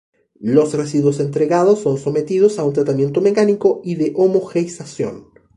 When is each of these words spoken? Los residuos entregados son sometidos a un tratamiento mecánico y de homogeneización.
Los 0.39 0.73
residuos 0.73 1.19
entregados 1.19 1.81
son 1.81 1.99
sometidos 1.99 2.57
a 2.57 2.63
un 2.65 2.73
tratamiento 2.73 3.21
mecánico 3.21 3.81
y 3.83 3.93
de 3.97 4.13
homogeneización. 4.15 5.27